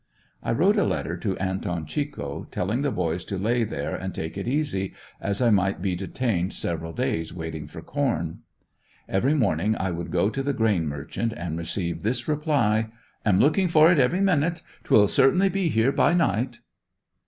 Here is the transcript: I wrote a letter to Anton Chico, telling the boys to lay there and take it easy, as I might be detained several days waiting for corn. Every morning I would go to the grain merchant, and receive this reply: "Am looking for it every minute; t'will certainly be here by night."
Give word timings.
I 0.41 0.51
wrote 0.51 0.77
a 0.77 0.83
letter 0.83 1.15
to 1.17 1.37
Anton 1.37 1.85
Chico, 1.85 2.47
telling 2.49 2.81
the 2.81 2.89
boys 2.89 3.23
to 3.25 3.37
lay 3.37 3.63
there 3.63 3.95
and 3.95 4.15
take 4.15 4.35
it 4.35 4.47
easy, 4.47 4.95
as 5.19 5.43
I 5.43 5.51
might 5.51 5.79
be 5.79 5.95
detained 5.95 6.53
several 6.53 6.91
days 6.91 7.31
waiting 7.31 7.67
for 7.67 7.83
corn. 7.83 8.39
Every 9.07 9.35
morning 9.35 9.75
I 9.79 9.91
would 9.91 10.09
go 10.09 10.31
to 10.31 10.41
the 10.41 10.53
grain 10.53 10.87
merchant, 10.87 11.33
and 11.37 11.55
receive 11.55 12.01
this 12.01 12.27
reply: 12.27 12.89
"Am 13.27 13.39
looking 13.39 13.67
for 13.67 13.91
it 13.91 13.99
every 13.99 14.21
minute; 14.21 14.63
t'will 14.83 15.07
certainly 15.07 15.49
be 15.49 15.69
here 15.69 15.91
by 15.91 16.15
night." 16.15 16.61